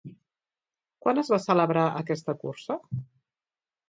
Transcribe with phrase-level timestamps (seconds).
[1.05, 2.79] Quan es va celebrar aquesta cursa?